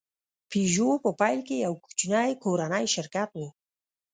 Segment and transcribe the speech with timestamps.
[0.49, 3.41] پيژو په پیل کې یو کوچنی کورنی شرکت و.